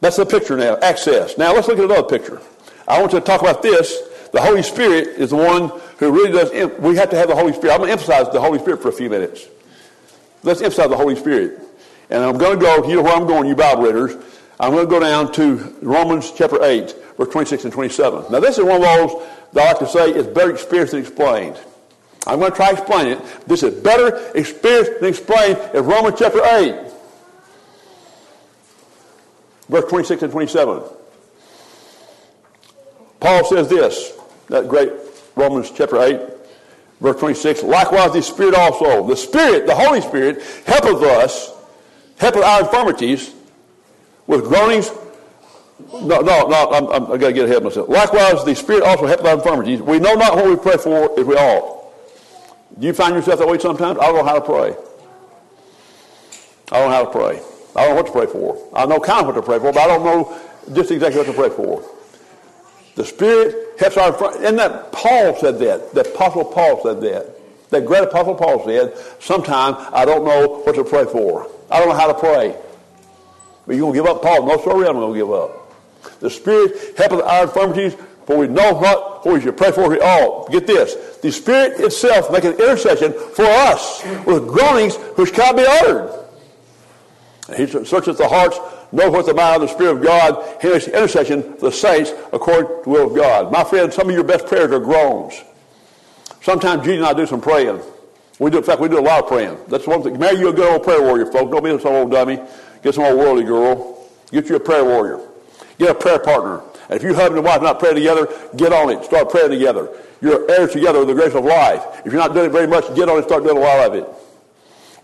[0.00, 1.36] That's the picture now, access.
[1.36, 2.40] Now let's look at another picture.
[2.88, 3.98] I want to talk about this.
[4.32, 7.52] The Holy Spirit is the one who really does, we have to have the Holy
[7.52, 7.72] Spirit.
[7.72, 9.46] I'm going to emphasize the Holy Spirit for a few minutes.
[10.42, 11.60] Let's emphasize the Holy Spirit.
[12.10, 14.16] And I'm going to go, you know where I'm going, you Bible readers.
[14.60, 18.30] I'm going to go down to Romans chapter 8, verse 26 and 27.
[18.30, 21.00] Now this is one of those that I like to say is better experienced than
[21.00, 21.58] explained.
[22.26, 23.48] I'm going to try to explain it.
[23.48, 26.90] This is better experienced than explained in Romans chapter 8
[29.70, 30.82] verse 26 and 27.
[33.20, 34.12] Paul says this,
[34.48, 34.90] that great
[35.36, 36.20] Romans chapter 8,
[37.00, 37.62] verse 26.
[37.62, 41.52] Likewise, the Spirit also, the Spirit, the Holy Spirit, helpeth us,
[42.18, 43.34] helpeth our infirmities
[44.30, 44.92] with groanings.
[45.92, 47.88] No, no, no, I'm, I'm, i got to get ahead of myself.
[47.88, 49.82] Likewise, the Spirit also helpeth our infirmities.
[49.82, 51.92] We know not what we pray for if we ought.
[52.78, 53.98] Do you find yourself that way sometimes?
[53.98, 54.76] I don't know how to pray.
[56.70, 57.42] I don't know how to pray.
[57.74, 58.68] I don't know what to pray for.
[58.72, 60.38] I know kind of what to pray for, but I don't know
[60.72, 61.82] just exactly what to pray for.
[62.94, 65.92] The Spirit helps our and that Paul said that.
[65.92, 67.36] The Apostle Paul said that.
[67.70, 71.50] That great Apostle Paul said, sometimes I don't know what to pray for.
[71.70, 72.56] I don't know how to pray.
[73.66, 74.46] But you going to give up, Paul?
[74.46, 76.20] No, sorry, I'm going to give up.
[76.20, 77.94] The Spirit helpeth our infirmities,
[78.26, 80.50] for we know not what we should pray for we ought.
[80.50, 81.18] Get this.
[81.18, 86.16] The Spirit itself maketh intercession for us with groanings which cannot be uttered.
[87.56, 88.58] He searcheth the hearts,
[88.92, 92.68] know what the mind of the Spirit of God, makes intercession for the saints according
[92.68, 93.50] to the will of God.
[93.50, 95.34] My friend, some of your best prayers are groans.
[96.42, 97.80] Sometimes Judy and I do some praying.
[98.38, 99.58] We do, in fact, we do a lot of praying.
[99.68, 100.18] That's one thing.
[100.18, 101.50] Marry you're a good old prayer warrior, folks.
[101.50, 102.40] Don't be some old dummy.
[102.82, 104.08] Get some old worldly girl.
[104.30, 105.20] Get you a prayer warrior.
[105.78, 106.62] Get a prayer partner.
[106.88, 109.04] And if you husband and wife not pray together, get on it.
[109.04, 109.88] Start praying together.
[110.20, 111.82] You're heirs together with the grace of life.
[112.04, 113.24] If you're not doing it very much, get on it.
[113.24, 114.04] Start doing a lot of it.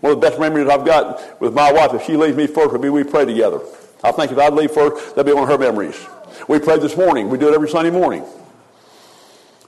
[0.01, 2.71] One of the best memories I've got with my wife, if she leaves me first,
[2.71, 3.61] would be we pray together.
[4.03, 5.99] I think if I'd leave first, that'd be one of her memories.
[6.47, 7.29] We prayed this morning.
[7.29, 8.23] We do it every Sunday morning.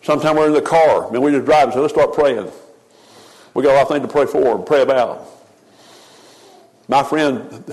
[0.04, 2.52] Sometimes we're in the car, and we just drive and say, let's start praying.
[3.54, 5.26] We got a lot of things to pray for and pray about.
[6.89, 7.63] My friend,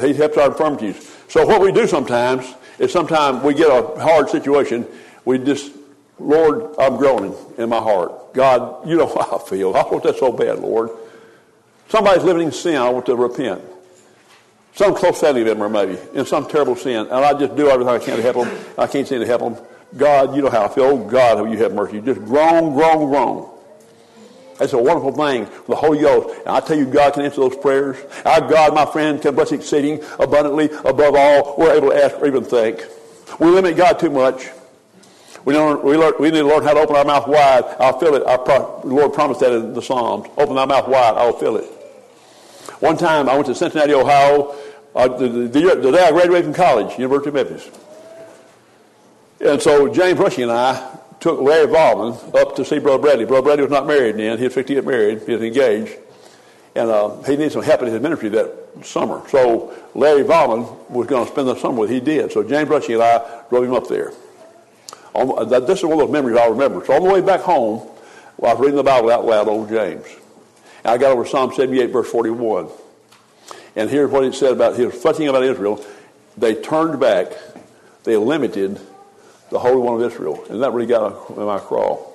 [0.00, 1.16] he helps our infirmities.
[1.28, 4.84] So what we do sometimes is sometimes we get a hard situation,
[5.24, 5.72] we just,
[6.18, 8.34] Lord, I'm groaning in my heart.
[8.34, 9.74] God, you know how I feel.
[9.74, 10.90] I want that so bad, Lord.
[11.88, 13.62] Somebody's living in sin, I want to repent.
[14.74, 17.98] Some close family member maybe in some terrible sin, and I just do everything I
[18.00, 18.64] can to help them.
[18.76, 19.64] I can't seem to help them.
[19.96, 20.84] God, you know how I feel.
[20.84, 22.00] Oh, God, will you have mercy.
[22.00, 23.55] Just groan, groan, groan.
[24.58, 26.38] That's a wonderful thing the Holy Ghost.
[26.40, 27.96] And I tell you, God can answer those prayers.
[28.24, 32.26] Our God, my friend, can bless exceeding abundantly above all we're able to ask or
[32.26, 32.84] even think.
[33.38, 34.48] We limit God too much.
[35.44, 37.64] We, don't, we, learn, we need to learn how to open our mouth wide.
[37.78, 38.24] I'll fill it.
[38.24, 40.28] Our Lord promised that in the Psalms.
[40.36, 41.66] Open our mouth wide, I'll fill it.
[42.80, 44.56] One time I went to Cincinnati, Ohio,
[44.94, 47.70] uh, the, the, the, day I graduated from college, University of Memphis.
[49.40, 53.24] And so James Rushy and I took Larry Volman up to see Brother Bradley.
[53.24, 54.38] Brother Bradley was not married then.
[54.38, 55.22] He was fixing to get married.
[55.22, 55.96] He was engaged.
[56.74, 58.52] And uh, he needed some help in his ministry that
[58.84, 59.22] summer.
[59.28, 61.90] So Larry Volman was going to spend the summer with.
[61.90, 62.32] He did.
[62.32, 64.12] So James Rushy and I drove him up there.
[65.14, 66.84] On, uh, this is one of those memories I remember.
[66.84, 67.88] So on the way back home,
[68.36, 70.06] well, I was reading the Bible out loud, old James.
[70.84, 72.68] And I got over Psalm 78, verse 41.
[73.74, 75.82] And here's what it said about, he was fussing about Israel.
[76.36, 77.32] They turned back.
[78.04, 78.78] They limited
[79.50, 80.44] the Holy One of Israel.
[80.50, 82.14] And that really got in my crawl.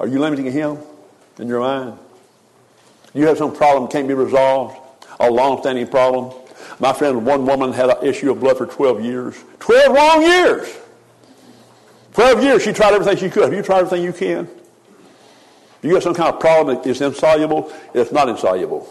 [0.00, 0.78] Are you limiting him
[1.38, 1.98] in your mind?
[3.14, 4.76] You have some problem can't be resolved,
[5.18, 6.32] a long-standing problem.
[6.78, 9.36] My friend, one woman had an issue of blood for 12 years.
[9.58, 10.76] 12 long years!
[12.12, 13.44] 12 years she tried everything she could.
[13.44, 14.48] Have you tried everything you can?
[15.82, 18.88] You got some kind of problem that is insoluble, it's not insoluble.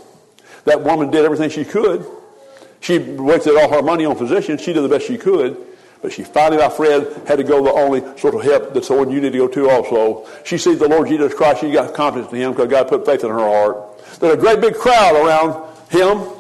[0.66, 2.06] That woman did everything she could.
[2.80, 4.62] She wasted all her money on physicians.
[4.62, 5.58] She did the best she could.
[6.02, 8.94] But she finally, my friend, had to go the only sort of help that's the
[8.96, 10.28] one you need to go to also.
[10.46, 11.62] She sees the Lord Jesus Christ.
[11.62, 14.00] She got confidence in him because God put faith in her heart.
[14.20, 16.34] There's a great big crowd around him.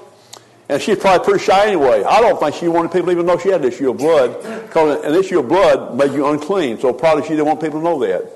[0.69, 2.03] And she's probably pretty shy anyway.
[2.03, 4.41] I don't think she wanted people to even know she had an issue of blood.
[4.63, 6.79] Because an issue of blood made you unclean.
[6.79, 8.29] So probably she didn't want people to know that.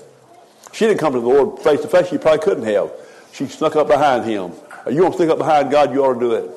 [0.71, 2.07] She didn't come to the Lord face to face.
[2.07, 2.91] She probably couldn't have.
[3.33, 4.53] She snuck up behind him.
[4.89, 6.49] You to stick up behind God, you ought to do it.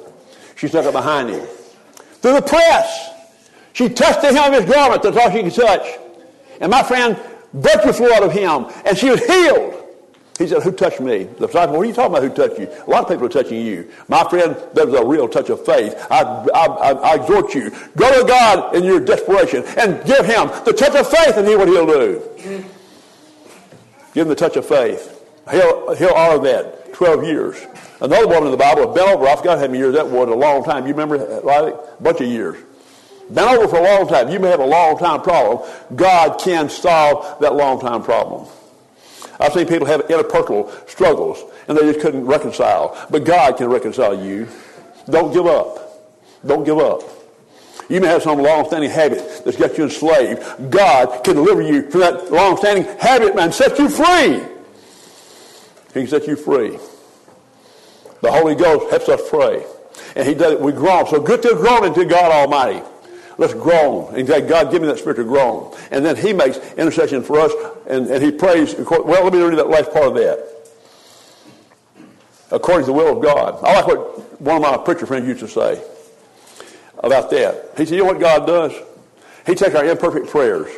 [0.56, 1.46] She snuck up behind him.
[2.22, 3.10] Through the press.
[3.74, 5.02] She touched the hem of his garment.
[5.02, 5.86] That's all she could touch.
[6.60, 7.18] And my friend,
[7.52, 8.66] virtue flew out of him.
[8.86, 9.74] And she was healed.
[10.38, 11.24] He said, who touched me?
[11.24, 12.68] The disciple, what are you talking about who touched you?
[12.86, 13.90] A lot of people are touching you.
[14.08, 15.94] My friend, that was a real touch of faith.
[16.10, 20.50] I, I, I, I exhort you, go to God in your desperation and give him
[20.64, 22.22] the touch of faith and hear what he'll do.
[24.12, 25.24] Give him the touch of faith.
[25.50, 26.94] He'll, he'll honor that.
[26.94, 27.56] 12 years.
[28.00, 30.34] Another woman in the Bible been over, I forgot how many years that was, a
[30.34, 30.86] long time.
[30.86, 31.72] You remember, Riley?
[31.72, 32.56] A bunch of years.
[33.32, 34.28] Been over for a long time.
[34.28, 35.68] You may have a long time problem.
[35.94, 38.46] God can solve that long time problem.
[39.40, 42.96] I've seen people have interpersonal struggles and they just couldn't reconcile.
[43.10, 44.48] But God can reconcile you.
[45.08, 45.78] Don't give up.
[46.46, 47.02] Don't give up.
[47.88, 50.70] You may have some long-standing habit that's got you enslaved.
[50.70, 54.42] God can deliver you from that long-standing habit and set you free.
[55.88, 56.78] He can set you free.
[58.22, 59.64] The Holy Ghost helps us pray.
[60.16, 60.60] And he does it.
[60.60, 61.06] We groan.
[61.08, 62.82] So good to groan into God Almighty.
[63.36, 65.74] Let's groan and say, God, give me that spirit to groan.
[65.90, 67.52] And then he makes intercession for us
[67.88, 68.74] and, and he prays.
[68.76, 70.50] Well, let me read that last part of that.
[72.50, 73.58] According to the will of God.
[73.64, 75.82] I like what one of my preacher friends used to say
[76.98, 77.70] about that.
[77.76, 78.72] He said, you know what God does?
[79.46, 80.70] He takes our imperfect prayers,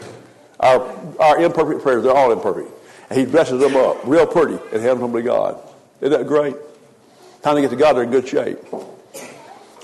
[0.58, 0.80] our,
[1.20, 2.70] our imperfect prayers, they're all imperfect,
[3.10, 5.58] and he dresses them up real pretty and hands them to God.
[6.00, 6.56] Isn't that great?
[7.42, 8.58] Time to get to God, they're in good shape.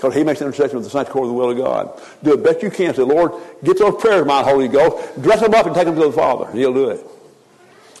[0.03, 2.01] Because he makes intercession with the saints according to the will of God.
[2.23, 2.93] Do it best you can.
[2.93, 3.31] Say, Lord,
[3.63, 5.21] get those prayers, my Holy Ghost.
[5.21, 6.51] Dress them up and take them to the Father.
[6.51, 7.07] He'll do it.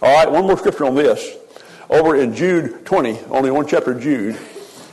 [0.01, 1.33] All right, one more scripture on this.
[1.89, 4.37] Over in Jude 20, only one chapter of Jude.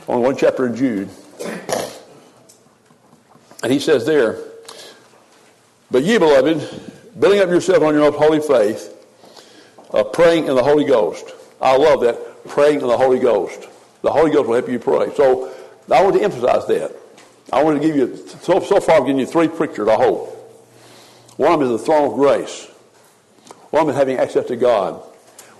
[0.07, 1.09] Only one chapter in Jude.
[3.61, 4.37] And he says there,
[5.91, 6.59] But ye, beloved,
[7.19, 8.87] building up yourself on your own holy faith,
[9.93, 11.25] uh, praying in the Holy Ghost.
[11.59, 13.67] I love that, praying in the Holy Ghost.
[14.01, 15.13] The Holy Ghost will help you pray.
[15.15, 15.53] So
[15.91, 17.00] I want to emphasize that.
[17.51, 20.29] I want to give you, so, so far I've given you three pictures, I hope.
[21.37, 22.67] One of them is the throne of grace.
[23.71, 25.01] One of them is having access to God.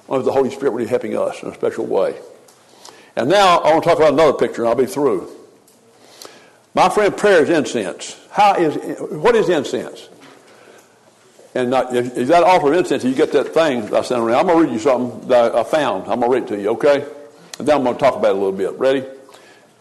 [0.08, 2.18] One is the Holy Spirit really helping us in a special way.
[3.16, 5.30] And now I want to talk about another picture, and I'll be through.
[6.74, 8.18] My friend, prayer is incense.
[8.32, 10.08] How is what is incense?
[11.54, 14.40] And not, if, if that offer of incense, you get that thing I sent around.
[14.40, 16.04] I'm going to read you something that I found.
[16.04, 17.06] I'm going to read it to you, okay?
[17.60, 18.72] And then I'm going to talk about it a little bit.
[18.80, 19.06] Ready?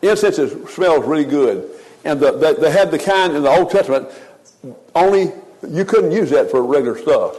[0.03, 1.70] Incense is, smells really good.
[2.05, 4.09] And the, the, they had the kind in the Old Testament,
[4.95, 5.33] only
[5.69, 7.37] you couldn't use that for regular stuff.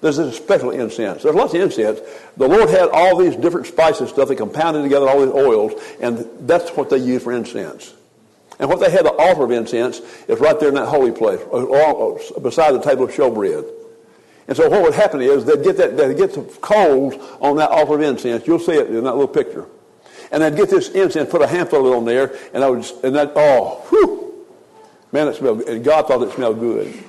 [0.00, 1.22] This is a special incense.
[1.22, 2.00] There's lots of incense.
[2.36, 4.28] The Lord had all these different spices stuff.
[4.28, 7.94] They compounded together all these oils, and that's what they used for incense.
[8.58, 11.40] And what they had, the altar of incense, is right there in that holy place,
[11.52, 13.68] uh, uh, beside the table of showbread.
[14.48, 17.70] And so what would happen is they'd get that, they'd get some coals on that
[17.70, 18.44] altar of incense.
[18.46, 19.66] You'll see it in that little picture.
[20.32, 22.84] And I'd get this incense, put a handful of it on there, and I would,
[23.04, 24.46] and that, oh, whew,
[25.12, 27.04] man, it smelled, and God thought it smelled good.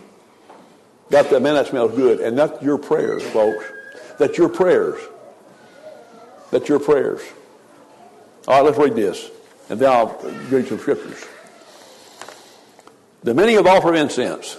[1.10, 2.20] God that man, that smells good.
[2.22, 3.64] And that's your prayers, folks.
[4.18, 5.00] That's your prayers.
[6.52, 7.22] That's your prayers.
[8.48, 9.30] All right, let's read this.
[9.70, 11.24] And then I'll read some scriptures.
[13.24, 14.58] The meaning of offer incense.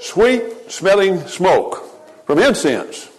[0.00, 1.84] Sweet smelling smoke
[2.26, 3.10] from incense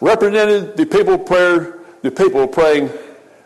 [0.00, 2.90] represented the people prayer, the people praying,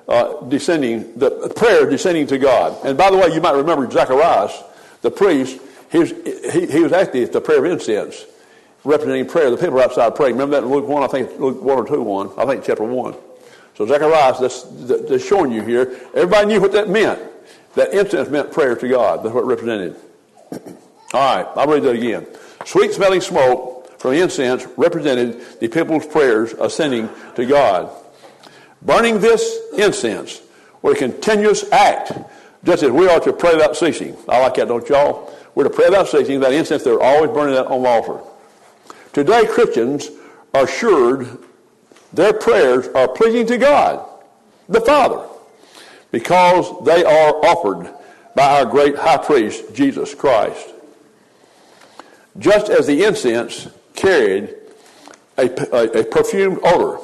[0.09, 2.77] uh, descending, the prayer descending to God.
[2.85, 4.63] And by the way, you might remember Zacharias,
[5.03, 5.61] the priest,
[5.91, 8.25] he was, he, he was actually at the prayer of incense,
[8.85, 9.51] representing prayer.
[9.51, 10.35] The people were outside praying.
[10.35, 12.85] Remember that in Luke 1, I think Luke 1 or 2 1, I think chapter
[12.85, 13.15] 1.
[13.77, 14.63] So Zacharias, that's,
[15.09, 15.99] that's showing you here.
[16.15, 17.21] Everybody knew what that meant.
[17.75, 19.23] That incense meant prayer to God.
[19.23, 19.97] That's what it represented.
[21.13, 22.27] All right, I'll read that again.
[22.65, 27.91] Sweet smelling smoke from incense represented the people's prayers ascending to God.
[28.83, 30.41] Burning this incense
[30.83, 32.13] was a continuous act,
[32.65, 34.17] just as we are to pray without ceasing.
[34.29, 35.35] I like that, don't y'all?
[35.55, 36.41] We're to pray without ceasing.
[36.41, 38.21] That incense, they're always burning that on the altar.
[39.13, 40.11] Today, Christians
[40.55, 41.39] are assured
[42.13, 44.09] their prayers are pleasing to God,
[44.69, 45.27] the Father,
[46.11, 47.93] because they are offered
[48.35, 50.71] by our great high priest, Jesus Christ.
[52.39, 54.55] Just as the incense carried
[55.37, 56.99] a, a, a perfumed odor,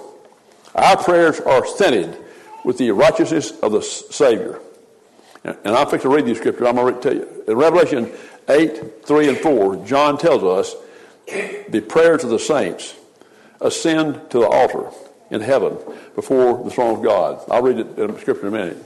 [0.76, 2.16] our prayers are scented
[2.64, 4.60] with the righteousness of the Savior.
[5.44, 6.66] And I'm fixing to read these scriptures.
[6.66, 7.44] I'm going to tell you.
[7.46, 8.10] In Revelation
[8.48, 10.74] 8, 3, and 4, John tells us
[11.68, 12.94] the prayers of the saints
[13.60, 14.90] ascend to the altar
[15.30, 15.78] in heaven
[16.14, 17.42] before the throne of God.
[17.50, 18.84] I'll read it in scripture in a minute.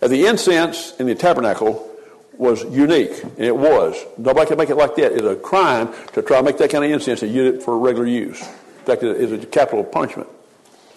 [0.00, 1.90] And the incense in the tabernacle
[2.36, 3.96] was unique, and it was.
[4.18, 5.12] Nobody can make it like that.
[5.12, 7.78] It's a crime to try to make that kind of incense and use it for
[7.78, 8.40] regular use.
[8.40, 10.28] In fact, it is a capital punishment.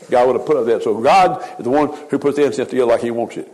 [0.09, 0.83] God would have put up that.
[0.83, 3.51] So God is the one who puts the incense together like He wants it.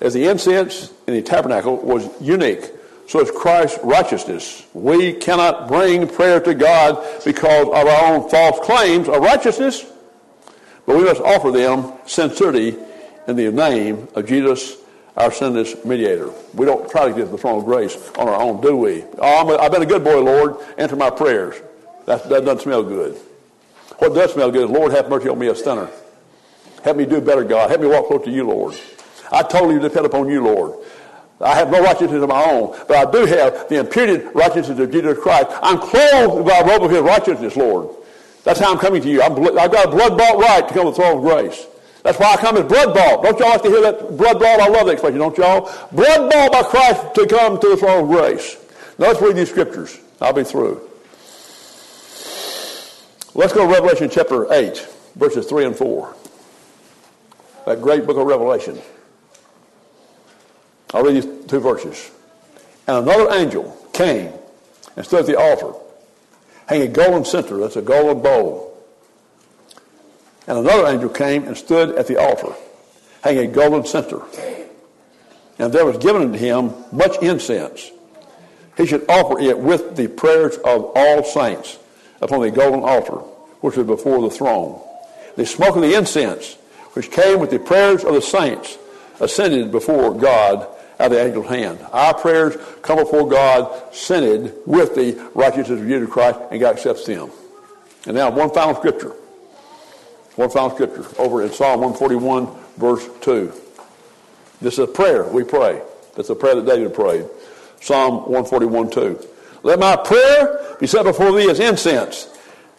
[0.00, 2.70] As the incense in the tabernacle was unique,
[3.06, 4.66] so is Christ's righteousness.
[4.74, 9.84] We cannot bring prayer to God because of our own false claims of righteousness,
[10.86, 12.76] but we must offer them sincerity
[13.28, 14.76] in the name of Jesus,
[15.16, 16.30] our sinless mediator.
[16.54, 19.04] We don't try to get to the throne of grace on our own, do we?
[19.18, 20.56] Oh, i have been a good boy, Lord.
[20.78, 21.54] Answer my prayers.
[22.06, 23.20] That, that doesn't smell good.
[24.02, 25.88] What does smell good Lord, have mercy on me, a sinner.
[26.82, 27.70] Help me do better, God.
[27.70, 28.76] Help me walk close to you, Lord.
[29.30, 30.84] I totally depend upon you, Lord.
[31.40, 34.90] I have no righteousness of my own, but I do have the imputed righteousness of
[34.90, 35.56] Jesus Christ.
[35.62, 37.94] I'm clothed by a robe of his righteousness, Lord.
[38.42, 39.22] That's how I'm coming to you.
[39.22, 41.64] i have got a blood bought right to come to the throne of grace.
[42.02, 43.22] That's why I come as blood bought.
[43.22, 44.58] Don't y'all like to hear that blood bought?
[44.58, 45.70] I love that expression, don't y'all?
[45.92, 48.56] Blood bought by Christ to come to the throne of grace.
[48.98, 49.96] Now let's read these scriptures.
[50.20, 50.88] I'll be through.
[53.34, 56.14] Let's go to Revelation chapter 8, verses 3 and 4.
[57.64, 58.78] That great book of Revelation.
[60.92, 62.10] I'll read these two verses.
[62.86, 64.34] And another angel came
[64.96, 65.72] and stood at the altar,
[66.66, 68.76] hanging a golden censer, that's a golden bowl.
[70.46, 72.52] And another angel came and stood at the altar,
[73.24, 74.20] hanging a golden censer.
[75.58, 77.92] And there was given unto him much incense.
[78.76, 81.78] He should offer it with the prayers of all saints
[82.22, 83.16] upon the golden altar,
[83.60, 84.80] which was before the throne.
[85.36, 86.54] The smoke of the incense,
[86.94, 88.78] which came with the prayers of the saints,
[89.20, 90.66] ascended before God
[90.98, 91.84] out of the angel's hand.
[91.92, 97.04] Our prayers come before God, scented with the righteousness of Jesus Christ, and God accepts
[97.06, 97.30] them.
[98.06, 99.14] And now, one final scripture.
[100.36, 103.52] One final scripture over in Psalm 141, verse 2.
[104.60, 105.82] This is a prayer we pray.
[106.14, 107.26] That's a prayer that David prayed.
[107.80, 109.28] Psalm 141 2.
[109.62, 112.28] Let my prayer be set before thee as incense,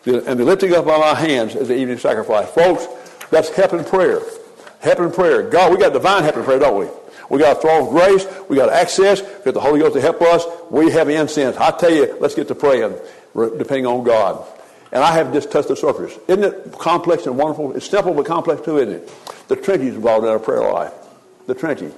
[0.05, 2.49] and the lifting up of my hands as the evening sacrifice.
[2.49, 2.87] Folks,
[3.29, 4.19] that's helping prayer.
[4.81, 5.49] Helping prayer.
[5.49, 6.87] God, we got divine helping prayer, don't we?
[7.29, 8.27] We got a throne of grace.
[8.49, 9.21] We got access.
[9.21, 10.45] We got the Holy Ghost to help us.
[10.69, 11.55] We have incense.
[11.55, 12.93] I tell you, let's get to praying,
[13.33, 14.45] depending on God.
[14.91, 16.13] And I have just touched the surface.
[16.27, 17.75] Isn't it complex and wonderful?
[17.75, 19.11] It's simple but complex too, isn't it?
[19.47, 20.93] The Trinity is involved in our prayer life.
[21.47, 21.91] The Trinity.